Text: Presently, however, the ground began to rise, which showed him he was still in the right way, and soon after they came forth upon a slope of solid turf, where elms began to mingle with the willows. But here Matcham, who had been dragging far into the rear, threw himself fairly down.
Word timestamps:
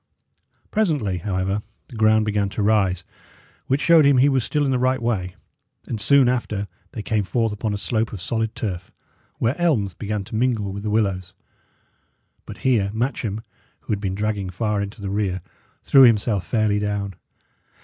Presently, 0.71 1.19
however, 1.19 1.61
the 1.89 1.95
ground 1.95 2.25
began 2.25 2.49
to 2.49 2.63
rise, 2.63 3.03
which 3.67 3.81
showed 3.81 4.03
him 4.03 4.17
he 4.17 4.29
was 4.29 4.43
still 4.43 4.65
in 4.65 4.71
the 4.71 4.79
right 4.79 4.99
way, 4.99 5.35
and 5.87 6.01
soon 6.01 6.27
after 6.27 6.67
they 6.93 7.03
came 7.03 7.21
forth 7.21 7.53
upon 7.53 7.71
a 7.71 7.77
slope 7.77 8.11
of 8.11 8.19
solid 8.19 8.55
turf, 8.55 8.91
where 9.37 9.55
elms 9.61 9.93
began 9.93 10.23
to 10.23 10.35
mingle 10.35 10.73
with 10.73 10.81
the 10.81 10.89
willows. 10.89 11.35
But 12.47 12.57
here 12.65 12.89
Matcham, 12.95 13.41
who 13.81 13.91
had 13.93 14.01
been 14.01 14.15
dragging 14.15 14.49
far 14.49 14.81
into 14.81 15.01
the 15.01 15.11
rear, 15.11 15.43
threw 15.83 16.01
himself 16.01 16.47
fairly 16.47 16.79
down. 16.79 17.13